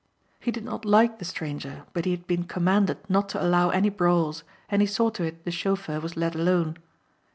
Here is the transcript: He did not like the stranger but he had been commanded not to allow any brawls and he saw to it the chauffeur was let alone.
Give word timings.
He 0.39 0.49
did 0.49 0.65
not 0.65 0.83
like 0.83 1.19
the 1.19 1.25
stranger 1.25 1.83
but 1.93 2.05
he 2.05 2.09
had 2.11 2.25
been 2.25 2.45
commanded 2.45 3.07
not 3.07 3.29
to 3.29 3.39
allow 3.43 3.69
any 3.69 3.89
brawls 3.89 4.43
and 4.67 4.81
he 4.81 4.87
saw 4.87 5.11
to 5.11 5.21
it 5.23 5.45
the 5.45 5.51
chauffeur 5.51 5.99
was 5.99 6.17
let 6.17 6.33
alone. 6.33 6.77